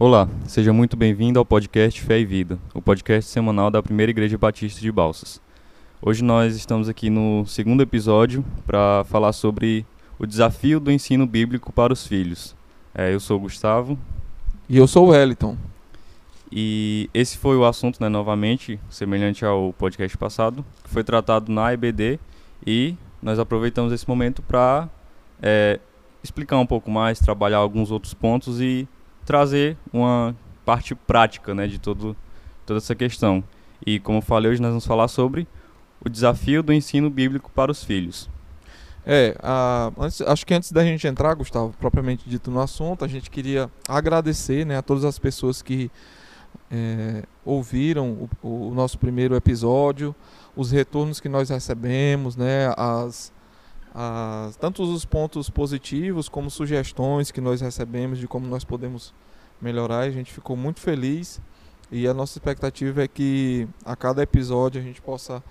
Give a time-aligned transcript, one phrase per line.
[0.00, 4.36] Olá, seja muito bem-vindo ao podcast Fé e Vida, o podcast semanal da Primeira Igreja
[4.36, 5.40] Batista de Balsas.
[6.02, 9.86] Hoje nós estamos aqui no segundo episódio para falar sobre
[10.18, 12.56] o desafio do ensino bíblico para os filhos.
[12.92, 13.96] É, eu sou o Gustavo.
[14.68, 15.56] E eu sou o Wellington.
[16.50, 21.72] E esse foi o assunto, né, novamente, semelhante ao podcast passado, que foi tratado na
[21.72, 22.18] EBD
[22.66, 24.88] e nós aproveitamos esse momento para
[25.40, 25.78] é,
[26.20, 28.88] explicar um pouco mais, trabalhar alguns outros pontos e
[29.24, 30.34] trazer uma
[30.64, 32.16] parte prática né, de todo,
[32.64, 33.42] toda essa questão.
[33.84, 35.46] E como eu falei, hoje nós vamos falar sobre
[36.04, 38.28] o desafio do ensino bíblico para os filhos.
[39.06, 43.08] É, a, antes, acho que antes da gente entrar, Gustavo, propriamente dito no assunto, a
[43.08, 45.90] gente queria agradecer né, a todas as pessoas que
[46.70, 50.14] é, ouviram o, o, nosso primeiro episódio,
[50.56, 53.32] os retornos que nós recebemos, né, as,
[53.94, 59.14] as, tanto os pontos positivos como sugestões que nós recebemos de como nós podemos
[59.60, 60.00] melhorar.
[60.00, 61.40] A gente ficou muito feliz
[61.90, 65.42] e a nossa expectativa é que a cada episódio a gente possa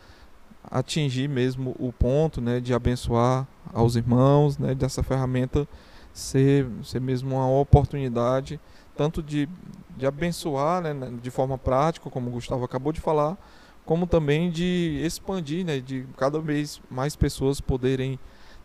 [0.69, 5.67] atingir mesmo o ponto né, de abençoar aos irmãos, né, dessa ferramenta
[6.13, 8.59] ser, ser mesmo uma oportunidade
[8.95, 9.49] tanto de,
[9.97, 13.37] de abençoar né, de forma prática, como o Gustavo acabou de falar,
[13.85, 18.19] como também de expandir, né, de cada vez mais pessoas poderem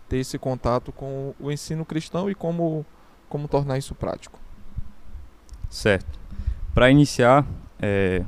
[0.09, 2.85] ter esse contato com o ensino cristão e como,
[3.29, 4.39] como tornar isso prático.
[5.69, 6.19] Certo.
[6.75, 7.47] Para iniciar,
[7.81, 8.25] é,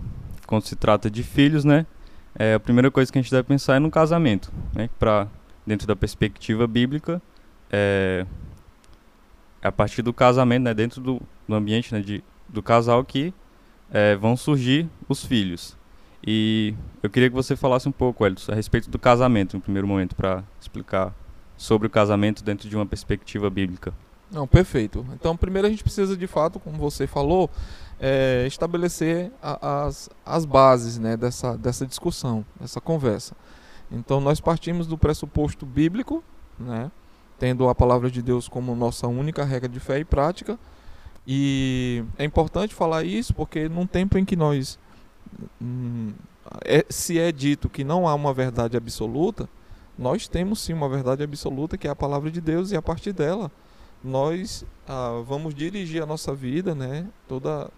[0.46, 1.86] quando se trata de filhos, né,
[2.34, 5.26] é, a primeira coisa que a gente deve pensar é no casamento, né, para
[5.66, 7.22] dentro da perspectiva bíblica,
[7.70, 8.26] é,
[9.62, 13.32] a partir do casamento, né, dentro do, do ambiente né, de, do casal que
[13.90, 15.76] é, vão surgir os filhos.
[16.26, 19.88] E eu queria que você falasse um pouco, Elton, a respeito do casamento, no primeiro
[19.88, 21.14] momento, para explicar
[21.60, 23.92] sobre o casamento dentro de uma perspectiva bíblica.
[24.32, 25.04] Não, perfeito.
[25.12, 27.50] Então, primeiro a gente precisa, de fato, como você falou,
[28.00, 33.36] é, estabelecer a, as, as bases né, dessa, dessa discussão, dessa conversa.
[33.92, 36.24] Então, nós partimos do pressuposto bíblico,
[36.58, 36.90] né,
[37.38, 40.58] tendo a palavra de Deus como nossa única regra de fé e prática.
[41.26, 44.78] E é importante falar isso porque num tempo em que nós
[45.60, 46.14] hum,
[46.64, 49.46] é, se é dito que não há uma verdade absoluta,
[50.00, 53.12] nós temos sim uma verdade absoluta que é a palavra de Deus e a partir
[53.12, 53.52] dela
[54.02, 57.06] nós ah, vamos dirigir a nossa vida, né?
[57.28, 57.70] Toda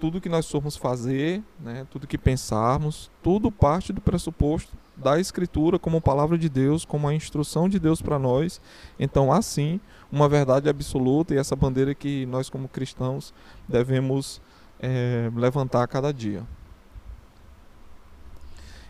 [0.00, 1.86] tudo que nós formos fazer, né?
[1.90, 7.14] Tudo que pensarmos, tudo parte do pressuposto da escritura como palavra de Deus, como a
[7.14, 8.60] instrução de Deus para nós.
[8.98, 13.34] Então, assim, uma verdade absoluta e essa bandeira que nós como cristãos
[13.68, 14.40] devemos
[14.80, 16.42] é, levantar a cada dia.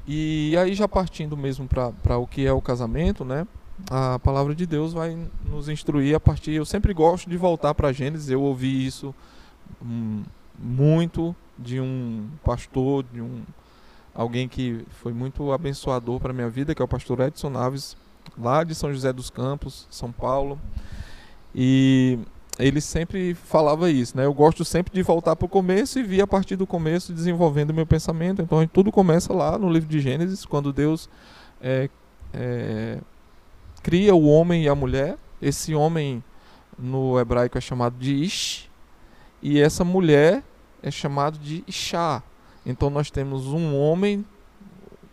[0.06, 3.46] E aí já partindo mesmo para o que é o casamento, né?
[3.90, 6.52] A palavra de Deus vai nos instruir a partir.
[6.52, 8.30] Eu sempre gosto de voltar para Gênesis.
[8.30, 9.14] Eu ouvi isso
[9.82, 10.22] hum,
[10.58, 13.42] muito de um pastor, de um
[14.14, 17.96] alguém que foi muito abençoador para minha vida, que é o pastor Edson Naves,
[18.38, 20.58] lá de São José dos Campos, São Paulo.
[21.54, 22.18] E
[22.58, 24.24] ele sempre falava isso, né?
[24.24, 27.74] Eu gosto sempre de voltar para o começo e vir a partir do começo desenvolvendo
[27.74, 28.42] meu pensamento.
[28.42, 31.08] Então tudo começa lá no livro de Gênesis, quando Deus
[31.60, 31.88] é,
[32.32, 32.98] é,
[33.82, 35.16] cria o homem e a mulher.
[35.42, 36.22] Esse homem
[36.78, 38.70] no hebraico é chamado de Ish
[39.42, 40.42] e essa mulher
[40.82, 42.22] é chamado de Ishá.
[42.64, 44.24] Então nós temos um homem,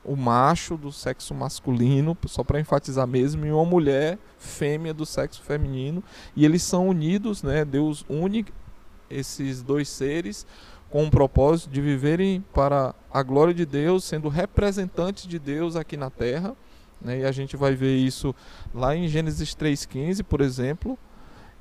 [0.03, 5.41] o macho do sexo masculino, só para enfatizar mesmo, e uma mulher fêmea do sexo
[5.41, 6.03] feminino,
[6.35, 7.63] e eles são unidos, né?
[7.63, 8.45] Deus une
[9.09, 10.45] esses dois seres
[10.89, 15.95] com o propósito de viverem para a glória de Deus, sendo representantes de Deus aqui
[15.95, 16.55] na terra.
[17.01, 17.19] Né?
[17.19, 18.35] E a gente vai ver isso
[18.73, 20.99] lá em Gênesis 3,15, por exemplo.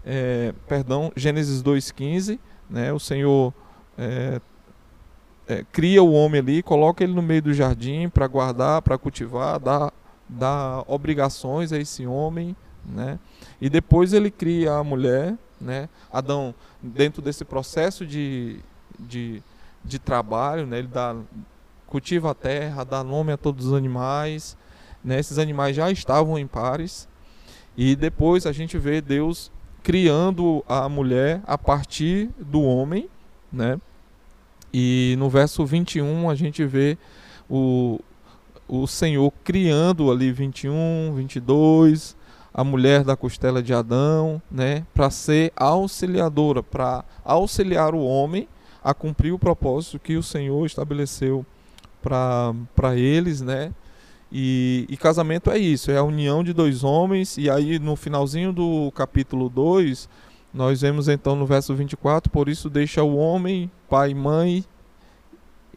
[0.04, 2.40] É, perdão, Gênesis 2,15.
[2.68, 2.92] Né?
[2.92, 3.54] O Senhor
[3.96, 4.40] é,
[5.50, 9.58] é, cria o homem ali, coloca ele no meio do jardim para guardar, para cultivar,
[9.58, 9.92] dá,
[10.28, 12.54] dá obrigações a esse homem,
[12.86, 13.18] né?
[13.60, 15.88] E depois ele cria a mulher, né?
[16.12, 18.60] Adão, dentro desse processo de,
[18.96, 19.42] de,
[19.84, 20.78] de trabalho, né?
[20.78, 21.16] Ele dá,
[21.88, 24.56] cultiva a terra, dá nome a todos os animais,
[25.02, 25.18] né?
[25.18, 27.08] Esses animais já estavam em pares.
[27.76, 29.50] E depois a gente vê Deus
[29.82, 33.10] criando a mulher a partir do homem,
[33.52, 33.80] né?
[34.72, 36.96] E no verso 21 a gente vê
[37.48, 38.00] o,
[38.68, 42.16] o Senhor criando ali 21, 22,
[42.52, 48.48] a mulher da costela de Adão, né, para ser auxiliadora, para auxiliar o homem
[48.82, 51.44] a cumprir o propósito que o Senhor estabeleceu
[52.02, 53.72] para eles, né?
[54.32, 58.52] E, e, casamento é isso, é a união de dois homens, e aí no finalzinho
[58.52, 60.08] do capítulo 2,
[60.52, 64.64] nós vemos então no verso 24: Por isso deixa o homem, pai e mãe,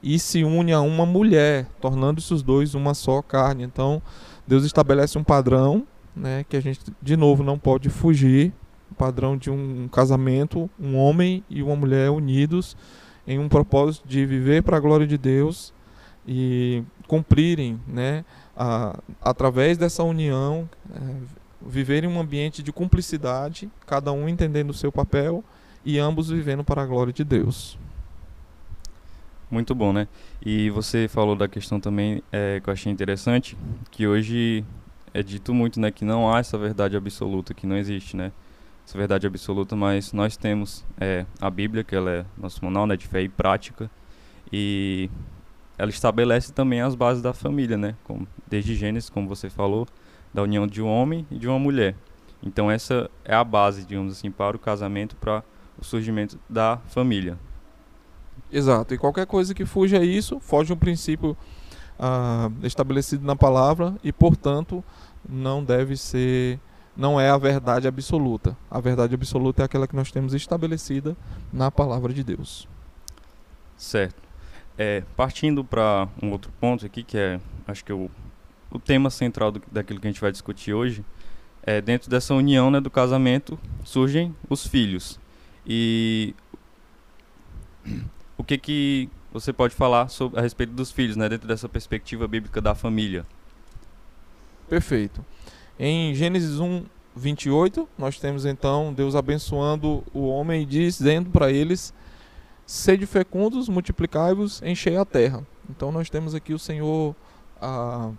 [0.02, 3.64] e se une a uma mulher, tornando-se os dois uma só carne.
[3.64, 4.02] Então,
[4.46, 8.52] Deus estabelece um padrão, né, que a gente de novo não pode fugir,
[8.92, 12.76] o padrão de um casamento, um homem e uma mulher unidos
[13.26, 15.74] em um propósito de viver para a glória de Deus
[16.28, 18.24] e cumprirem, né,
[18.56, 20.70] a, através dessa união,
[21.66, 25.44] é, viverem um ambiente de cumplicidade, cada um entendendo o seu papel
[25.86, 27.78] e ambos vivendo para a glória de Deus.
[29.50, 30.08] Muito bom, né?
[30.44, 33.56] E você falou da questão também é, que eu achei interessante,
[33.92, 34.66] que hoje
[35.14, 38.32] é dito muito, né, que não há essa verdade absoluta, que não existe, né?
[38.86, 42.98] Essa verdade absoluta, mas nós temos é, a Bíblia, que ela é nosso manual né,
[42.98, 43.90] de fé e prática,
[44.52, 45.10] e
[45.78, 47.96] ela estabelece também as bases da família, né?
[48.04, 49.88] Como, desde Gênesis, como você falou,
[50.34, 51.96] da união de um homem e de uma mulher.
[52.42, 55.44] Então essa é a base, digamos assim, para o casamento, para
[55.80, 57.38] o surgimento da família.
[58.52, 58.94] Exato.
[58.94, 61.36] E qualquer coisa que fuja a isso, foge um princípio
[61.98, 64.84] ah, estabelecido na palavra e, portanto,
[65.28, 66.60] não deve ser,
[66.96, 68.56] não é a verdade absoluta.
[68.70, 71.16] A verdade absoluta é aquela que nós temos estabelecida
[71.52, 72.68] na palavra de Deus.
[73.78, 74.22] Certo.
[74.78, 78.10] É, partindo para um outro ponto aqui, que é, acho que o,
[78.74, 81.06] o tema central do, daquilo que a gente vai discutir hoje,
[81.62, 85.20] é dentro dessa união né, do casamento surgem os filhos.
[85.66, 86.36] E
[88.38, 92.28] o que que você pode falar sobre, a respeito dos filhos, né, dentro dessa perspectiva
[92.28, 93.26] bíblica da família?
[94.68, 95.24] Perfeito.
[95.80, 96.84] Em Gênesis 1,
[97.16, 101.94] 28, nós temos então Deus abençoando o homem e dizendo para eles:
[102.66, 105.46] Sede fecundos, multiplicai-vos, enchei a terra.
[105.70, 107.16] Então nós temos aqui o Senhor
[107.62, 108.12] ah,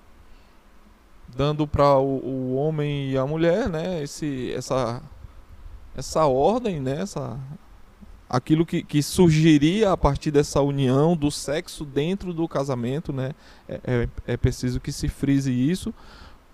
[1.28, 5.02] dando para o, o, homem e a mulher, né, esse, essa,
[5.96, 7.38] essa ordem, né, essa,
[8.28, 13.32] aquilo que, que surgiria a partir dessa união do sexo dentro do casamento, né?
[13.68, 15.94] É, é, é preciso que se frise isso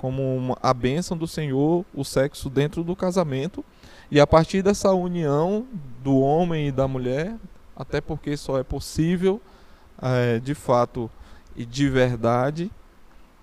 [0.01, 3.63] como uma, a bênção do Senhor, o sexo dentro do casamento.
[4.11, 5.67] E a partir dessa união
[6.03, 7.37] do homem e da mulher,
[7.77, 9.41] até porque só é possível,
[10.01, 11.11] é, de fato
[11.55, 12.71] e de verdade,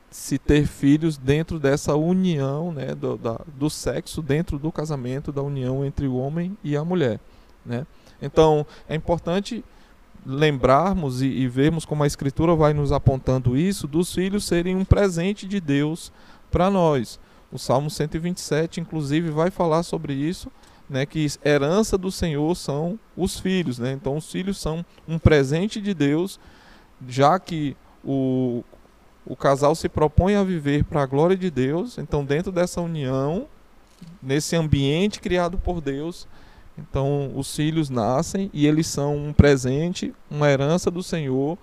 [0.10, 5.42] se ter filhos dentro dessa união né, do, da, do sexo, dentro do casamento, da
[5.42, 7.20] união entre o homem e a mulher.
[7.66, 7.86] Né?
[8.22, 9.64] Então, é importante
[10.26, 14.86] lembrarmos e, e vermos como a Escritura vai nos apontando isso, dos filhos serem um
[14.86, 16.12] presente de Deus
[16.50, 17.20] para nós.
[17.52, 20.52] O Salmo 127, inclusive, vai falar sobre isso,
[20.90, 23.78] né, que herança do Senhor são os filhos.
[23.78, 23.92] Né?
[23.92, 26.40] Então, os filhos são um presente de Deus,
[27.08, 28.64] já que o,
[29.28, 31.98] o casal se propõe a viver para a glória de Deus.
[31.98, 33.48] Então, dentro dessa união,
[34.24, 36.28] nesse ambiente criado por Deus,
[36.78, 41.58] então, os filhos nascem e eles são um presente, uma herança do Senhor.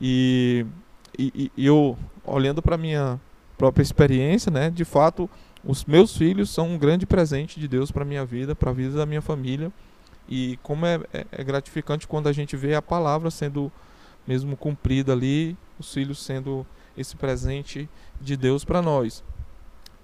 [0.00, 0.66] E,
[1.18, 3.18] e, e eu, olhando para minha
[3.56, 5.30] própria experiência, né, de fato,
[5.64, 8.74] os meus filhos são um grande presente de Deus para a minha vida, para a
[8.74, 9.72] vida da minha família.
[10.28, 13.70] E como é, é, é, gratificante quando a gente vê a palavra sendo
[14.26, 17.88] mesmo cumprida ali, os filhos sendo esse presente
[18.20, 19.24] de Deus para nós.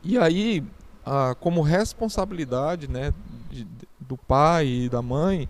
[0.02, 0.64] E aí,
[1.04, 3.12] ah, como responsabilidade né,
[3.50, 3.66] de,
[4.00, 5.48] do pai e da mãe,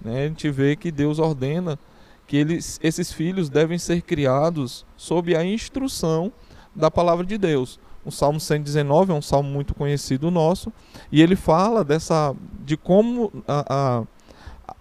[0.00, 1.78] né, a gente vê que Deus ordena
[2.26, 6.30] que eles, esses filhos devem ser criados sob a instrução
[6.76, 7.80] da palavra de Deus.
[8.04, 10.72] O Salmo 119 é um salmo muito conhecido nosso,
[11.10, 14.04] e ele fala dessa de como a, a,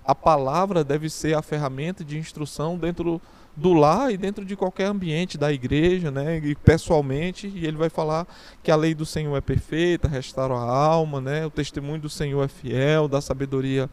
[0.05, 3.21] a palavra deve ser a ferramenta de instrução dentro
[3.57, 7.89] do lar e dentro de qualquer ambiente da igreja, né, e pessoalmente, e ele vai
[7.89, 8.27] falar
[8.61, 12.43] que a lei do Senhor é perfeita, restaura a alma, né, o testemunho do Senhor
[12.43, 13.89] é fiel, dá sabedoria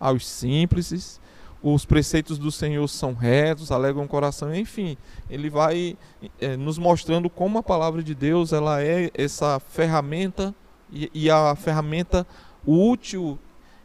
[0.00, 1.20] aos simples,
[1.62, 4.96] os preceitos do Senhor são retos, alegram o coração, enfim,
[5.28, 5.96] ele vai
[6.40, 10.54] é, nos mostrando como a palavra de Deus ela é essa ferramenta
[10.90, 12.26] e, e a ferramenta
[12.66, 13.38] útil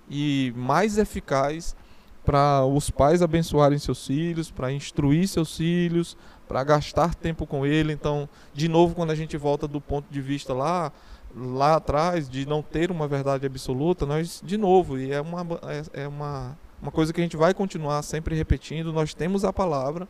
[0.10, 1.76] e mais eficaz
[2.28, 7.94] para os pais abençoarem seus filhos, para instruir seus filhos, para gastar tempo com ele.
[7.94, 10.92] Então, de novo, quando a gente volta do ponto de vista lá
[11.34, 15.42] lá atrás de não ter uma verdade absoluta, nós de novo, e é uma
[15.94, 19.54] é, é uma uma coisa que a gente vai continuar sempre repetindo, nós temos a
[19.54, 20.06] palavra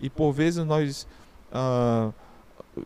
[0.00, 1.08] e por vezes nós
[1.52, 2.12] ah,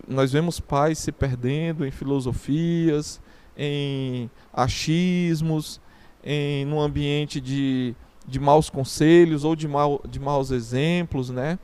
[0.09, 3.21] nós vemos pais se perdendo em filosofias,
[3.55, 5.79] em achismos,
[6.25, 7.95] em num ambiente de
[8.27, 11.59] de maus conselhos ou de, mal, de maus exemplos, né?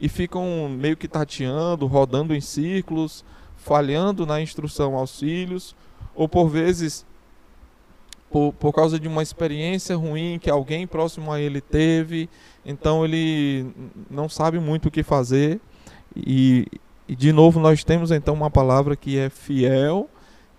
[0.00, 3.24] E ficam meio que tateando, rodando em círculos,
[3.56, 5.76] falhando na instrução aos filhos,
[6.14, 7.06] ou por vezes
[8.32, 12.30] por, por causa de uma experiência ruim que alguém próximo a ele teve,
[12.64, 13.66] então ele
[14.10, 15.60] não sabe muito o que fazer.
[16.16, 16.66] E,
[17.06, 20.08] e de novo nós temos então uma palavra que é fiel,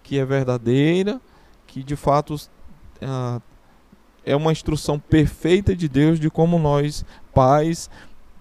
[0.04, 1.20] que é verdadeira,
[1.66, 2.36] que de fato
[3.02, 3.42] ah,
[4.26, 7.90] é uma instrução perfeita de Deus de como nós, pais,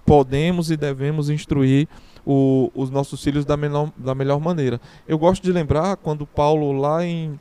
[0.05, 1.89] podemos e devemos instruir
[2.25, 4.81] o, os nossos filhos da, menor, da melhor maneira.
[5.07, 7.39] Eu gosto de lembrar quando Paulo, lá em,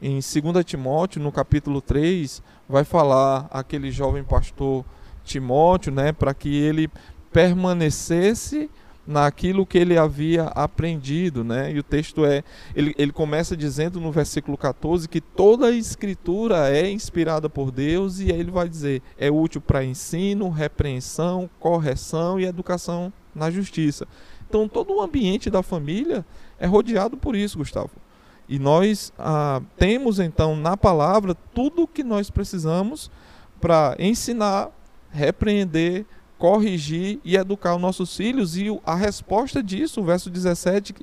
[0.00, 4.84] em 2 Timóteo, no capítulo 3, vai falar aquele jovem pastor
[5.24, 6.88] Timóteo, né, para que ele
[7.32, 8.70] permanecesse
[9.06, 11.72] naquilo que ele havia aprendido, né?
[11.72, 12.42] E o texto é,
[12.74, 18.18] ele, ele começa dizendo no versículo 14 que toda a escritura é inspirada por Deus
[18.18, 24.08] e aí ele vai dizer, é útil para ensino, repreensão, correção e educação na justiça.
[24.48, 26.24] Então todo o ambiente da família
[26.58, 27.90] é rodeado por isso, Gustavo.
[28.48, 33.10] E nós ah, temos então na palavra tudo o que nós precisamos
[33.60, 34.70] para ensinar,
[35.10, 36.06] repreender,
[36.38, 38.56] corrigir e educar os nossos filhos.
[38.56, 40.94] E a resposta disso, o verso 17,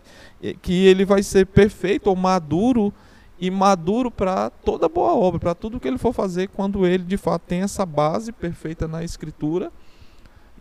[0.62, 2.94] que, ele vai ser perfeito ou maduro
[3.40, 7.18] e maduro para toda boa obra, para tudo que ele for fazer quando ele de
[7.18, 9.72] fato tem essa base perfeita na escritura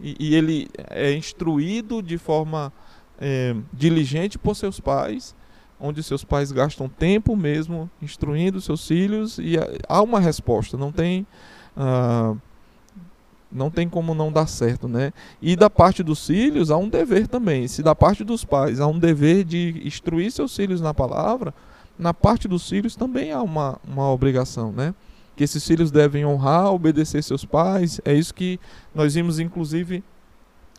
[0.00, 2.72] e, e ele é instruído de forma
[3.20, 5.34] é, diligente por seus pais,
[5.78, 9.54] onde seus pais gastam tempo mesmo instruindo seus filhos e
[9.88, 11.26] há uma resposta, não tem.
[11.76, 12.38] Uh,
[13.52, 15.12] não tem como não dar certo, né?
[15.40, 17.68] E da parte dos filhos há um dever também.
[17.68, 21.54] Se da parte dos pais há um dever de instruir seus filhos na palavra,
[21.98, 24.94] na parte dos filhos também há uma, uma obrigação, né?
[25.36, 28.00] Que esses filhos devem honrar, obedecer seus pais.
[28.04, 28.58] É isso que
[28.94, 30.02] nós vimos, inclusive,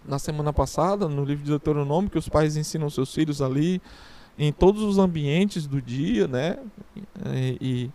[0.07, 3.81] na semana passada, no livro de Deuteronômio, que os pais ensinam seus filhos ali,
[4.37, 6.57] em todos os ambientes do dia, né?
[7.33, 7.91] E, e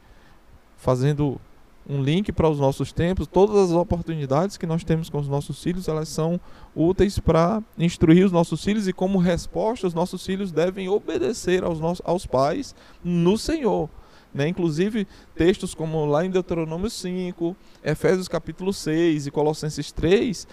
[0.76, 1.40] fazendo
[1.88, 5.62] um link para os nossos tempos, todas as oportunidades que nós temos com os nossos
[5.62, 6.38] filhos, elas são
[6.76, 11.80] úteis para instruir os nossos filhos e como resposta, os nossos filhos devem obedecer aos,
[11.80, 13.88] nossos, aos pais no Senhor.
[14.34, 14.48] Né?
[14.48, 20.46] Inclusive, textos como lá em Deuteronômio 5, Efésios capítulo 6 e Colossenses 3,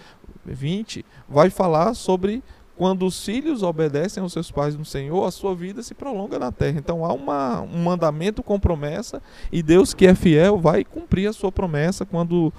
[0.44, 2.42] 20, vai falar sobre
[2.76, 6.52] quando os filhos obedecem aos seus pais no Senhor, a sua vida se prolonga na
[6.52, 6.78] terra.
[6.78, 11.32] Então há uma, um mandamento com promessa e Deus que é fiel vai cumprir a
[11.32, 12.52] sua promessa quando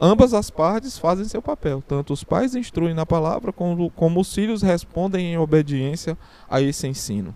[0.00, 1.82] ambas as partes fazem seu papel.
[1.86, 6.16] Tanto os pais instruem na palavra como, como os filhos respondem em obediência
[6.48, 7.34] a esse ensino.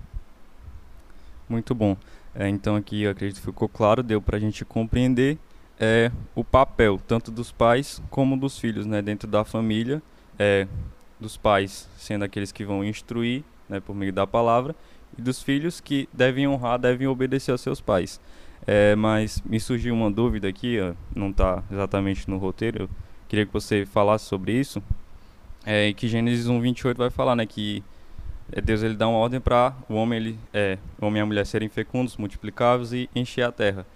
[1.48, 1.96] Muito bom.
[2.34, 5.36] É, então aqui eu acredito que ficou claro, deu para a gente compreender
[5.78, 10.02] é, o papel tanto dos pais como dos filhos né, dentro da família.
[10.38, 10.66] É,
[11.22, 14.76] dos pais sendo aqueles que vão instruir né, por meio da palavra,
[15.16, 18.20] e dos filhos que devem honrar, devem obedecer aos seus pais.
[18.66, 22.90] É, mas me surgiu uma dúvida aqui, ó, não está exatamente no roteiro, eu
[23.28, 24.82] queria que você falasse sobre isso.
[25.64, 27.82] É, que Gênesis 1:28 vai falar, né, que
[28.52, 31.26] é, Deus ele dá uma ordem para o homem, ele, é, o homem e a
[31.26, 33.86] mulher serem fecundos, multiplicáveis e encher a terra.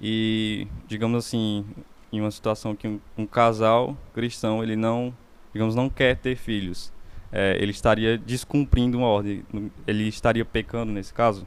[0.00, 1.64] E digamos assim,
[2.12, 5.14] em uma situação que um, um casal cristão ele não
[5.54, 6.92] digamos, não quer ter filhos,
[7.32, 9.42] é, ele estaria descumprindo uma ordem,
[9.86, 11.46] ele estaria pecando nesse caso?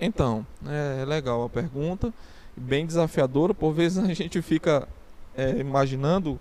[0.00, 2.14] Então, é legal a pergunta,
[2.56, 4.88] bem desafiadora, por vezes a gente fica
[5.36, 6.40] é, imaginando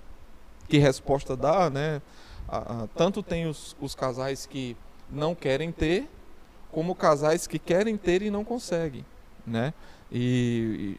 [0.70, 2.02] que resposta dá, né?
[2.96, 4.78] Tanto tem os, os casais que
[5.12, 6.08] não querem ter,
[6.72, 9.06] como casais que querem ter e não conseguem,
[9.46, 9.74] né?
[10.12, 10.98] E,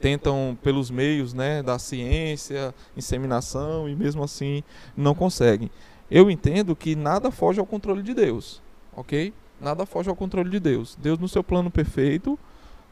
[0.00, 4.62] tentam pelos meios né, da ciência, inseminação e mesmo assim
[4.96, 5.70] não conseguem.
[6.10, 8.62] Eu entendo que nada foge ao controle de Deus,
[8.94, 9.32] ok?
[9.60, 10.96] Nada foge ao controle de Deus.
[11.00, 12.38] Deus no seu plano perfeito,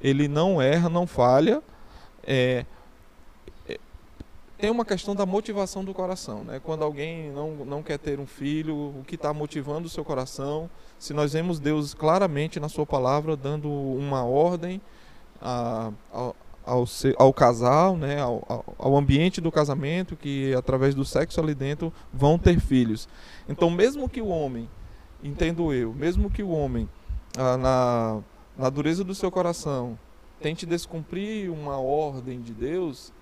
[0.01, 1.63] ele não erra, não falha.
[2.25, 2.65] É,
[3.69, 3.79] é,
[4.57, 6.61] tem uma questão da motivação do coração, né?
[6.65, 10.71] Quando alguém não, não quer ter um filho, o que está motivando o seu coração?
[10.99, 14.81] Se nós vemos Deus claramente na sua palavra dando uma ordem
[15.41, 16.33] a, a,
[16.65, 16.85] ao,
[17.17, 22.39] ao casal, né, ao, ao, ambiente do casamento, que através do sexo ali dentro vão
[22.39, 23.09] ter filhos.
[23.49, 24.69] Então, mesmo que o homem,
[25.23, 26.89] entendo eu, mesmo que o homem,
[27.37, 28.21] ah, na,
[28.57, 29.99] na dureza do seu coração,
[30.41, 33.13] tente descumprir uma ordem de Deus,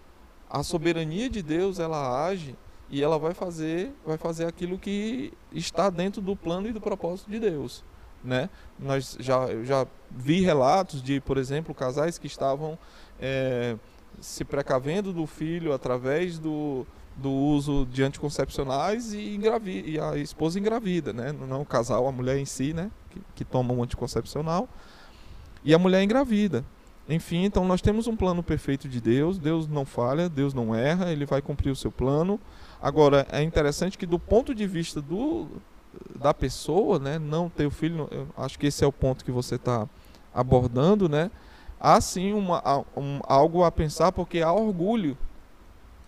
[0.49, 2.57] a soberania de Deus ela age
[2.91, 7.31] e ela vai fazer, vai fazer aquilo que está dentro do plano e do propósito
[7.31, 7.85] de Deus.
[8.23, 8.51] Né?
[8.79, 12.77] Nós já, já vi relatos de, por exemplo, casais que estavam
[13.21, 13.77] é,
[14.21, 16.87] se precavendo do filho através do,
[17.17, 21.33] do uso de anticoncepcionais e, engravida, e a esposa engravida, né?
[21.33, 22.91] Não o casal, a mulher em si, né?
[23.11, 24.69] Que, que toma um anticoncepcional.
[25.65, 26.65] E a mulher engravida.
[27.09, 31.13] enfim, então nós temos um plano perfeito de Deus, Deus não falha, Deus não erra,
[31.13, 32.41] ele vai cumprir o seu plano.
[32.81, 35.49] Agora, é interessante que do ponto de vista do,
[36.15, 39.57] da pessoa, né, não ter o filho, acho que esse é o ponto que você
[39.57, 39.87] está
[40.33, 41.31] abordando, né?
[41.81, 45.17] Há sim uma, um, algo a pensar, porque há orgulho.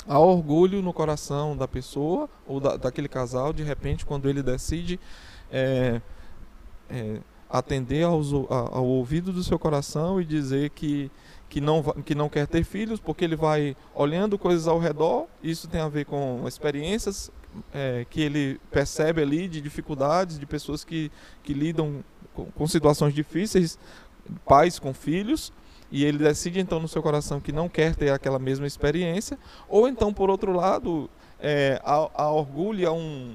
[0.07, 5.01] Há orgulho no coração da pessoa ou da, daquele casal, de repente, quando ele decide
[5.51, 6.03] é,
[6.91, 11.11] é, atender aos, ao, ouvido do seu coração e dizer que,
[11.49, 15.69] que, não, que não quer ter filhos, porque ele vai olhando coisas ao redor, isso
[15.69, 17.31] tem a ver com experiências
[17.73, 21.11] é, que ele percebe ali de dificuldades, de pessoas que,
[21.43, 23.79] que lidam com, com situações difíceis,
[24.47, 25.53] pais com filhos,
[25.93, 29.87] e ele decide então no seu coração que não quer ter aquela mesma experiência, ou
[29.87, 31.09] então por outro lado,
[31.39, 33.35] é, a, a orgulho a um,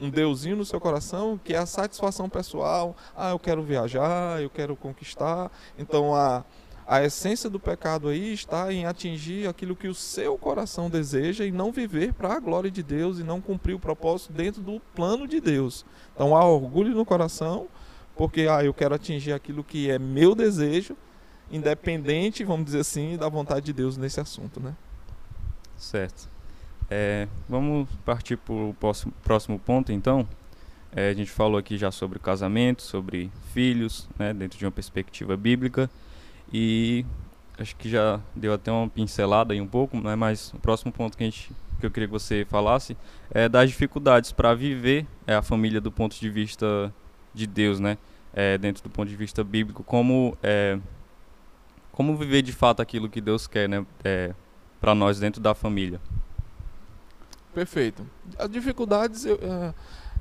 [0.00, 4.50] um deusinho no seu coração que é a satisfação pessoal, ah, eu quero viajar, eu
[4.50, 6.44] quero conquistar, então a
[6.86, 11.52] a essência do pecado aí está em atingir aquilo que o seu coração deseja e
[11.52, 15.26] não viver para a glória de Deus e não cumprir o propósito dentro do plano
[15.26, 15.86] de Deus.
[16.14, 17.68] Então há orgulho no coração,
[18.16, 20.96] porque ah, eu quero atingir aquilo que é meu desejo,
[21.52, 24.74] independente, vamos dizer assim, da vontade de Deus nesse assunto, né?
[25.76, 26.28] Certo.
[26.90, 28.76] É, vamos partir para o
[29.22, 30.26] próximo, ponto, então.
[30.94, 35.36] É, a gente falou aqui já sobre casamento, sobre filhos, né, dentro de uma perspectiva
[35.36, 35.88] bíblica.
[36.52, 37.06] E
[37.58, 40.14] acho que já deu até uma pincelada aí um pouco, né?
[40.14, 42.96] mas o próximo ponto que, a gente, que eu queria que você falasse
[43.30, 46.92] é das dificuldades para viver é, a família do ponto de vista
[47.32, 47.96] de Deus, né?
[48.34, 50.78] É, dentro do ponto de vista bíblico, como é,
[51.92, 53.86] como viver de fato aquilo que Deus quer, né?
[54.02, 54.34] É,
[54.80, 56.00] para nós dentro da família.
[57.54, 58.04] Perfeito.
[58.38, 59.74] As dificuldades, eu, é,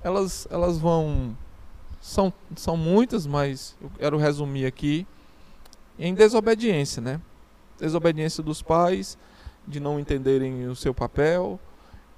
[0.04, 1.36] elas, elas vão
[2.02, 5.06] são, são muitas, mas eu quero resumir aqui
[5.98, 7.22] em desobediência, né?
[7.80, 9.18] Desobediência dos pais,
[9.68, 11.60] de não entenderem o seu papel,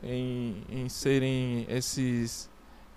[0.01, 2.49] em, em serem esses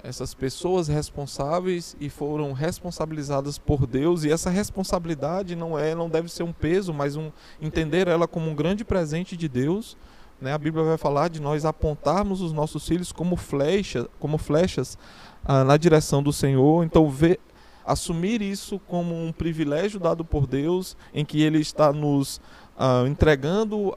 [0.06, 4.24] essas pessoas responsáveis e foram responsabilizadas por Deus.
[4.24, 8.48] E essa responsabilidade não é não deve ser um peso mas um entender ela como
[8.48, 9.96] um grande presente de Deus
[10.40, 10.52] né?
[10.52, 14.98] A Bíblia vai falar de nós apontarmos os nossos filhos como flecha como flechas
[15.44, 16.84] ah, na direção do Senhor.
[16.84, 17.40] Então ver
[17.84, 22.38] assumir isso como um privilégio dado por Deus, em que Ele está nos
[22.76, 23.96] uh, entregando uh,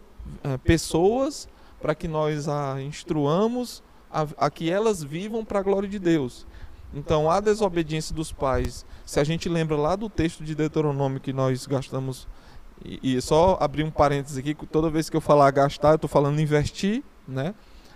[0.63, 1.49] pessoas
[1.81, 3.81] para que nós a instruamos
[4.11, 6.45] a, a que elas vivam para a glória de Deus.
[6.93, 11.31] Então, a desobediência dos pais, se a gente lembra lá do texto de Deuteronômio que
[11.31, 12.27] nós gastamos,
[12.83, 16.09] e, e só abrir um parênteses aqui, toda vez que eu falar gastar, eu estou
[16.09, 17.53] falando investir, né?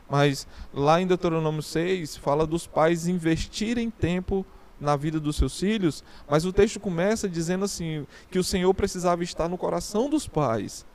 [0.10, 4.46] Mas lá em Deuteronômio 6, fala dos pais investirem tempo
[4.80, 9.24] na vida dos seus filhos, mas o texto começa dizendo assim que o Senhor precisava
[9.24, 10.86] estar no coração dos pais.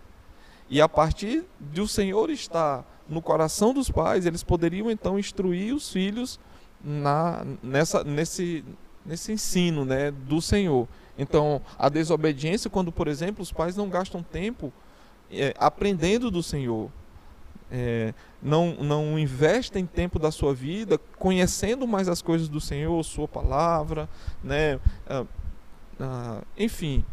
[0.71, 5.75] E a partir de o Senhor estar no coração dos pais, eles poderiam então instruir
[5.75, 6.38] os filhos
[6.83, 8.64] na, nessa, nesse,
[9.05, 10.87] nesse ensino né, do Senhor.
[11.18, 14.73] Então, a desobediência, quando, por exemplo, os pais não gastam tempo
[15.31, 16.90] é, aprendendo do Senhor,
[17.71, 23.29] é, não, não investem tempo da sua vida conhecendo mais as coisas do Senhor, Sua
[23.29, 24.09] palavra,
[24.42, 24.81] né?
[25.07, 25.27] Ah,
[26.01, 27.05] ah, enfim,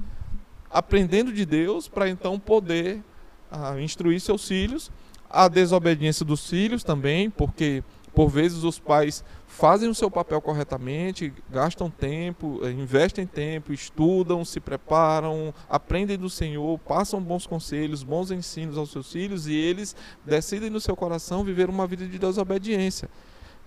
[0.69, 3.03] aprendendo de Deus para então poder
[3.51, 4.91] ah, instruir seus filhos.
[5.35, 11.33] A desobediência dos filhos também, porque por vezes os pais fazem o seu papel corretamente,
[11.51, 18.31] gastam tempo, eh, investem tempo, estudam, se preparam, aprendem do Senhor, passam bons conselhos, bons
[18.31, 19.93] ensinos aos seus filhos e eles
[20.25, 23.09] decidem no seu coração viver uma vida de desobediência.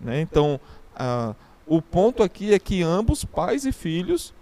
[0.01, 0.23] Né?
[0.23, 0.59] Então,
[0.97, 1.35] ah,
[1.67, 4.33] o ponto aqui é que ambos, pais e filhos,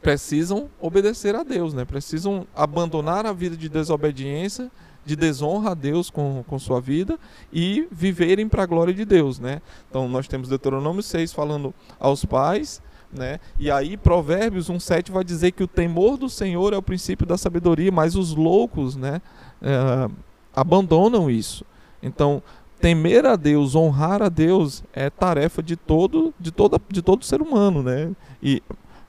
[0.00, 1.84] precisam obedecer a Deus, né?
[1.84, 4.70] precisam abandonar a vida de desobediência
[5.04, 7.18] de desonra a Deus com, com sua vida
[7.52, 9.60] e viverem para a glória de Deus, né?
[9.88, 12.80] Então nós temos Deuteronômio 6 falando aos pais,
[13.14, 13.38] né?
[13.58, 17.38] E aí Provérbios 1:7 vai dizer que o temor do Senhor é o princípio da
[17.38, 19.22] sabedoria, mas os loucos, né,
[19.62, 20.10] é,
[20.54, 21.64] abandonam isso.
[22.02, 22.42] Então,
[22.80, 27.40] temer a Deus, honrar a Deus é tarefa de todo de toda de todo ser
[27.40, 28.10] humano, né?
[28.42, 28.62] E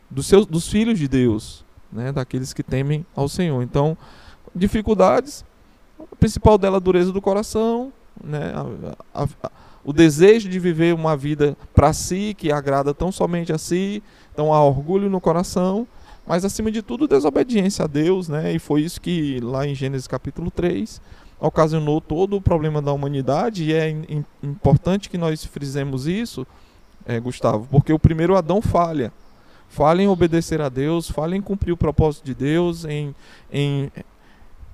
[0.09, 3.63] dos seus dos filhos de Deus, né, daqueles que temem ao Senhor.
[3.63, 3.97] Então,
[4.53, 5.43] dificuldades
[5.99, 7.91] a principal dela, a dureza do coração,
[8.23, 8.53] né?
[9.13, 9.51] A, a, a,
[9.83, 14.01] o desejo de viver uma vida para si, que agrada tão somente a si.
[14.33, 15.87] Então há orgulho no coração,
[16.25, 18.53] mas acima de tudo, desobediência a Deus, né?
[18.53, 20.99] E foi isso que lá em Gênesis capítulo 3
[21.39, 23.63] ocasionou todo o problema da humanidade.
[23.63, 26.47] E é in, importante que nós frisemos isso,
[27.05, 29.13] é, Gustavo, porque o primeiro Adão falha.
[29.69, 33.13] fale em obedecer a Deus, fale em cumprir o propósito de Deus, em,
[33.51, 33.91] em,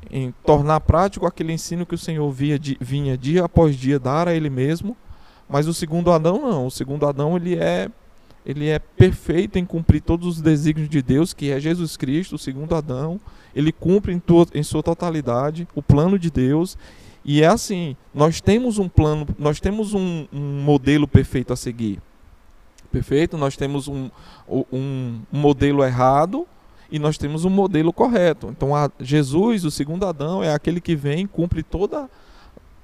[0.09, 4.33] em tornar prático aquele ensino que o Senhor via, vinha dia após dia dar a
[4.33, 4.95] Ele mesmo.
[5.51, 6.67] Mas o segundo Adão não.
[6.67, 7.89] O segundo Adão ele é
[8.43, 12.39] ele é perfeito em cumprir todos os desígnios de Deus, que é Jesus Cristo, o
[12.39, 13.19] segundo Adão.
[13.55, 16.77] Ele cumpre em, to em sua totalidade o plano de Deus.
[17.23, 21.99] E é assim, nós temos um plano, nós temos um, um modelo perfeito a seguir.
[22.91, 23.37] Perfeito?
[23.37, 24.09] Nós temos um,
[24.71, 26.47] um modelo errado
[26.91, 28.49] e nós temos um modelo correto.
[28.49, 32.09] Então, Jesus, o segundo Adão, é aquele que vem, cumpre toda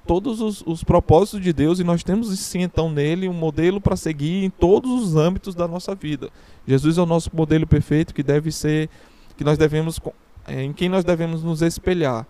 [0.06, 3.98] todos os, os, propósitos de Deus e nós temos sim então nele um modelo para
[3.98, 6.30] seguir em todos os âmbitos da nossa vida.
[6.66, 8.90] Jesus é o nosso modelo perfeito que deve ser
[9.36, 10.00] que nós devemos
[10.48, 12.26] é, em quem nós devemos nos espelhar,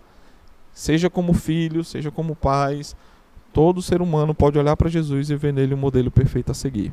[0.72, 2.96] seja como filhos, seja como pais.
[3.52, 6.92] Todo ser humano pode olhar para Jesus e ver nele um modelo perfeito a seguir.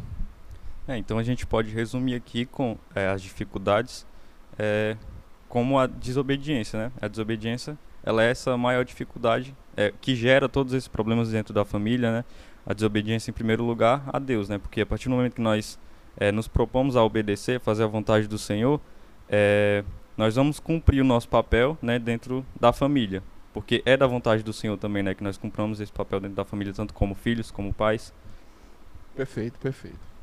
[0.87, 4.05] É, então a gente pode resumir aqui com é, as dificuldades
[4.57, 4.95] é,
[5.47, 6.91] como a desobediência, né?
[7.01, 11.65] A desobediência ela é essa maior dificuldade é, que gera todos esses problemas dentro da
[11.65, 12.25] família, né?
[12.65, 14.57] A desobediência em primeiro lugar a Deus, né?
[14.57, 15.79] Porque a partir do momento que nós
[16.17, 18.79] é, nos propomos a obedecer, fazer a vontade do Senhor,
[19.27, 19.83] é,
[20.17, 21.97] nós vamos cumprir o nosso papel, né?
[21.97, 25.13] Dentro da família, porque é da vontade do Senhor também, né?
[25.13, 28.13] Que nós cumpramos esse papel dentro da família, tanto como filhos, como pais.
[29.15, 30.14] Perfeito, perfeito.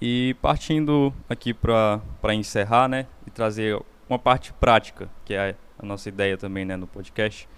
[0.00, 3.06] E partindo aqui para encerrar, né?
[3.26, 6.76] E trazer uma parte prática, que é a nossa ideia também, né?
[6.76, 7.48] No podcast.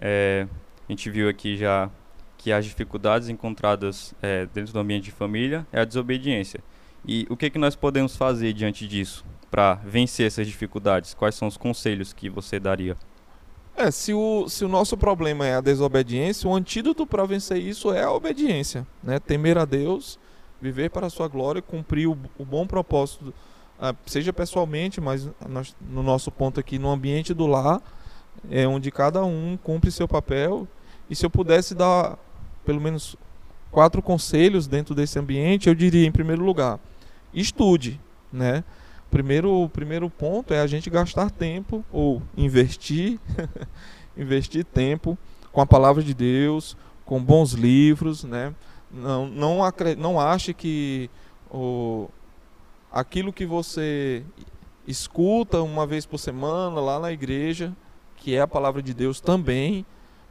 [0.00, 0.46] É,
[0.88, 1.88] a gente viu aqui já
[2.36, 6.60] que as dificuldades encontradas é, dentro do ambiente de família é a desobediência.
[7.06, 11.14] E o que, que nós podemos fazer diante disso para vencer essas dificuldades?
[11.14, 12.96] Quais são os conselhos que você daria?
[13.76, 17.92] É, se o, se o nosso problema é a desobediência, o antídoto para vencer isso
[17.92, 18.86] é a obediência.
[19.02, 19.18] Né?
[19.18, 20.18] Temer a Deus,
[20.62, 23.34] viver para a sua glória, cumprir o, o bom propósito,
[23.80, 27.82] uh, seja pessoalmente, mas nós, no nosso ponto aqui, no ambiente do lar,
[28.48, 30.68] é onde cada um cumpre seu papel.
[31.10, 32.16] E se eu pudesse dar
[32.64, 33.16] pelo menos
[33.72, 36.78] quatro conselhos dentro desse ambiente, eu diria em primeiro lugar,
[37.34, 38.00] estude,
[38.32, 38.62] né?
[39.10, 43.18] Primeiro, primeiro ponto é a gente gastar tempo ou investir,
[44.16, 45.18] investir tempo
[45.50, 48.54] com a palavra de Deus, com bons livros, né?
[48.92, 49.60] Não, não,
[49.96, 51.10] não ache que
[51.50, 52.08] o,
[52.90, 54.22] aquilo que você
[54.86, 57.74] escuta uma vez por semana lá na igreja
[58.22, 59.84] que é a palavra de Deus também,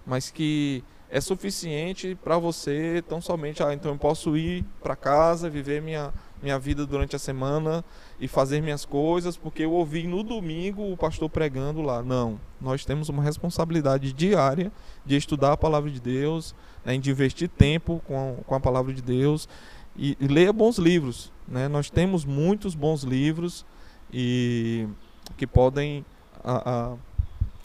[0.06, 5.50] mas que é suficiente para você tão somente, ah, então eu posso ir para casa,
[5.50, 7.84] viver minha, minha vida durante a semana
[8.20, 12.02] e fazer minhas coisas, porque eu ouvi no domingo o pastor pregando lá.
[12.02, 14.72] Não, nós temos uma responsabilidade diária
[15.06, 18.94] de estudar a palavra de Deus, né, de investir tempo com a, com a palavra
[18.94, 19.48] de Deus
[19.96, 21.32] e, e ler bons livros.
[21.48, 21.68] Né?
[21.68, 23.66] Nós temos muitos bons livros
[24.12, 24.88] e
[25.38, 26.06] que podem
[26.44, 26.98] a,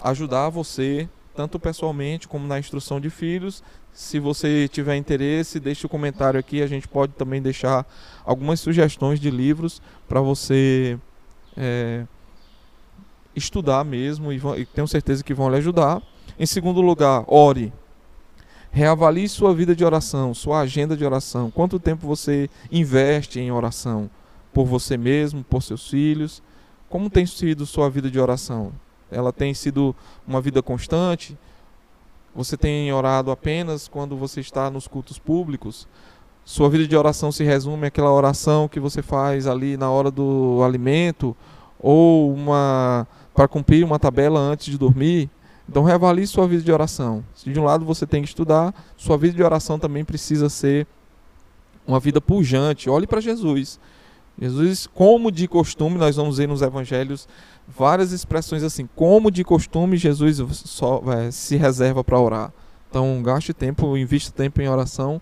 [0.03, 3.63] a ajudar você, tanto pessoalmente como na instrução de filhos.
[3.97, 6.61] Se você tiver interesse, deixe o um comentário aqui.
[6.61, 7.87] A gente pode também deixar
[8.27, 10.99] algumas sugestões de livros para você
[11.57, 12.05] é,
[13.35, 16.03] estudar mesmo e, e tenho certeza que vão lhe ajudar.
[16.39, 17.73] Em segundo lugar, ore.
[18.71, 21.51] Reavalie sua vida de oração, sua agenda de oração.
[21.51, 24.11] Quanto tempo você investe em oração?
[24.53, 26.43] Por você mesmo, por seus filhos?
[26.91, 28.75] Como tem sido sua vida de oração?
[29.11, 29.95] ela tem sido
[30.27, 31.37] uma vida constante?
[32.37, 35.89] Você tem orado apenas quando você está nos cultos públicos?
[36.45, 40.61] Sua vida de oração se resume àquela oração que você faz ali na hora do
[40.63, 41.35] alimento
[41.81, 45.31] ou uma para cumprir uma tabela antes de dormir?
[45.67, 47.25] Então reavalie sua vida de oração.
[47.35, 50.87] Se de um lado você tem que estudar, sua vida de oração também precisa ser
[51.87, 52.91] uma vida pujante.
[52.91, 53.81] Olhe para Jesus.
[54.41, 57.29] Jesus, como de costume, nós vamos ver nos evangelhos
[57.67, 62.53] várias expressões assim, como de costume Jesus só é, se reserva para orar.
[62.89, 65.21] Então, gaste tempo, invista tempo em oração.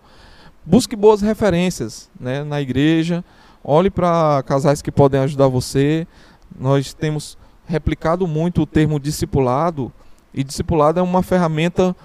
[0.65, 3.23] Busque boas referências né, na igreja.
[3.63, 6.05] Olhe para casais que podem ajudar você.
[6.57, 9.91] Nós temos replicado muito o termo discipulado,
[10.33, 11.95] e discipulado é uma ferramenta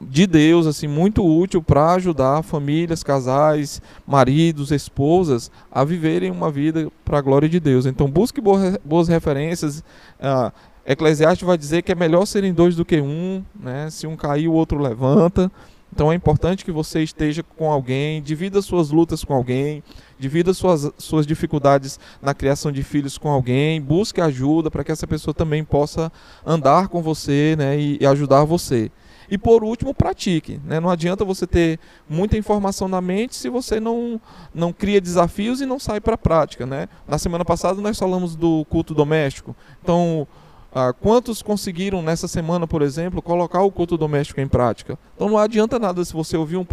[0.00, 6.90] de Deus, assim, muito útil para ajudar famílias, casais, maridos, esposas a viverem uma vida
[7.04, 7.86] para a glória de Deus.
[7.86, 9.84] Então, busque boas, referências.
[10.20, 10.52] Ah,
[10.86, 13.88] Eclesiastes vai dizer que é melhor serem dois do que um, né?
[13.90, 15.50] Se um cair, o outro levanta.
[15.94, 19.80] Então é importante que você esteja com alguém, divida suas lutas com alguém,
[20.18, 25.06] divida suas, suas dificuldades na criação de filhos com alguém, busque ajuda para que essa
[25.06, 26.10] pessoa também possa
[26.44, 28.90] andar com você né, e, e ajudar você.
[29.30, 30.60] E por último, pratique.
[30.64, 30.80] Né?
[30.80, 34.20] Não adianta você ter muita informação na mente se você não,
[34.54, 36.66] não cria desafios e não sai para a prática.
[36.66, 36.88] Né?
[37.06, 39.54] Na semana passada nós falamos do culto doméstico.
[39.82, 40.26] Então,
[40.74, 44.98] ah, quantos conseguiram nessa semana, por exemplo, colocar o culto doméstico em prática?
[45.14, 46.64] Então não adianta nada se você ouvir um,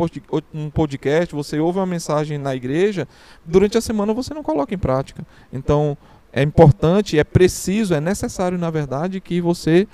[0.72, 3.08] podcast, você ouve uma mensagem na igreja,
[3.46, 5.24] durante a semana você não coloca em prática.
[5.54, 5.96] Então
[6.34, 9.88] é importante, é preciso, é necessário, na verdade, que você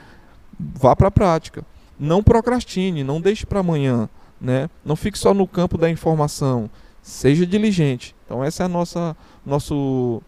[0.58, 1.66] vá para a prática.
[2.00, 4.10] Não procrastine, não deixe para amanhã.
[4.40, 4.70] Né?
[4.86, 6.70] Não fique só no campo da informação.
[7.02, 8.16] Seja diligente.
[8.26, 10.22] Então essa é a nossa nosso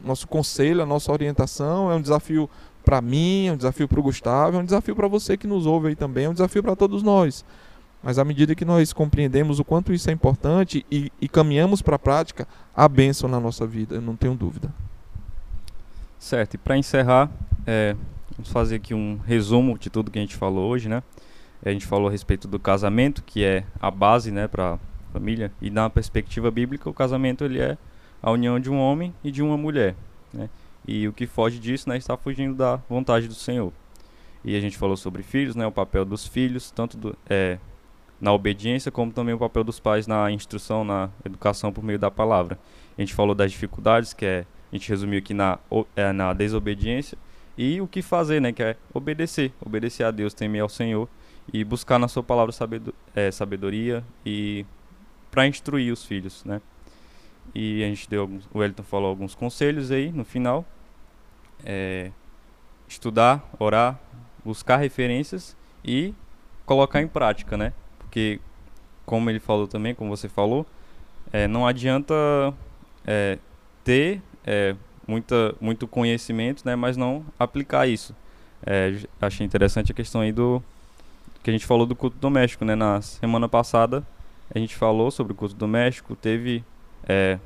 [0.00, 1.90] nosso conselho, a nossa orientação.
[1.90, 2.50] É um desafio
[2.84, 5.66] para mim, é um desafio para o Gustavo, é um desafio para você que nos
[5.66, 7.44] ouve aí também, é um desafio para todos nós.
[8.02, 11.94] Mas à medida que nós compreendemos o quanto isso é importante e, e caminhamos para
[11.94, 14.74] a prática, há bênção na nossa vida, eu não tenho dúvida.
[16.18, 17.30] Certo, e para encerrar,
[17.66, 17.96] é,
[18.42, 21.00] vamos fazer aqui um resumo de tudo que a gente falou hoje, né?
[21.64, 24.80] A gente falou a respeito do casamento, que é a base né, para
[25.12, 27.78] família, e na perspectiva bíblica, o casamento ele é
[28.20, 29.94] a união de um homem e de uma mulher.
[30.32, 30.50] Né?
[30.84, 33.72] E o que foge disso, né, está fugindo da vontade do Senhor.
[34.44, 37.58] E a gente falou sobre filhos, né, o papel dos filhos, tanto do, é,
[38.20, 42.10] na obediência, como também o papel dos pais na instrução, na educação por meio da
[42.10, 42.58] palavra.
[42.98, 45.60] A gente falou das dificuldades, que é, a gente resumiu aqui na,
[45.94, 47.16] é, na desobediência,
[47.56, 51.08] e o que fazer, né, que é obedecer, obedecer a Deus, temer ao Senhor
[51.52, 52.54] e buscar na sua palavra
[53.14, 54.64] é, sabedoria e
[55.30, 56.60] para instruir os filhos, né.
[57.54, 60.64] E a gente deu alguns, o Wellington falou alguns conselhos aí no final.
[61.64, 62.10] É,
[62.88, 63.98] estudar, orar,
[64.44, 66.14] buscar referências e
[66.64, 67.72] colocar em prática, né?
[67.98, 68.40] Porque,
[69.04, 70.66] como ele falou também, como você falou,
[71.32, 72.14] é, não adianta
[73.06, 73.38] é,
[73.84, 76.76] ter é, muita, muito conhecimento, né?
[76.76, 78.14] Mas não aplicar isso.
[78.64, 80.62] É, achei interessante a questão aí do
[81.42, 82.74] que a gente falou do culto doméstico, né?
[82.74, 84.06] Na semana passada
[84.54, 86.64] a gente falou sobre o culto doméstico, teve
[87.08, 87.38] é,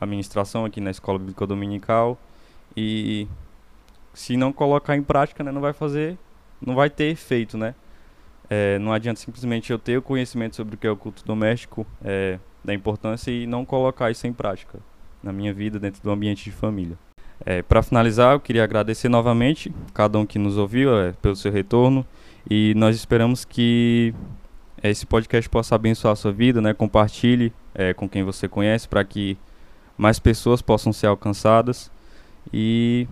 [0.00, 2.18] administração aqui na escola bíblica dominical
[2.76, 3.26] e
[4.14, 6.16] se não colocar em prática, né, não vai fazer,
[6.60, 7.74] não vai ter efeito, né?
[8.48, 11.86] É, não adianta simplesmente eu ter o conhecimento sobre o que é o culto doméstico,
[12.04, 14.78] é, da importância e não colocar isso em prática
[15.22, 16.96] na minha vida dentro do ambiente de família.
[17.44, 21.50] É, Para finalizar, eu queria agradecer novamente cada um que nos ouviu é, pelo seu
[21.50, 22.06] retorno
[22.48, 24.14] e nós esperamos que
[24.82, 26.74] esse podcast possa abençoar a sua vida, né?
[26.74, 29.36] Compartilhe é, com quem você conhece para que
[29.96, 31.90] mais pessoas possam ser alcançadas.
[32.52, 33.06] E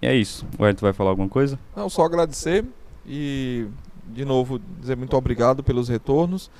[0.00, 0.46] é isso.
[0.58, 1.58] O Wellington vai falar alguma coisa?
[1.76, 2.64] Não, só agradecer
[3.06, 3.66] e
[4.06, 6.50] de novo dizer muito obrigado pelos retornos.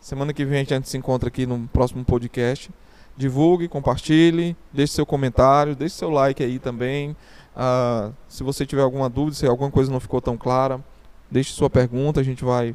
[0.00, 2.70] Semana que vem a gente se encontra aqui no próximo podcast.
[3.16, 7.16] Divulgue, compartilhe, deixe seu comentário, deixe seu like aí também.
[7.54, 10.82] Uh, se você tiver alguma dúvida, se alguma coisa não ficou tão clara,
[11.30, 12.74] deixe sua pergunta, a gente vai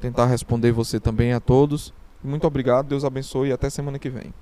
[0.00, 1.92] tentar responder você também a todos.
[2.24, 4.32] Muito obrigado, Deus abençoe e até semana que vem.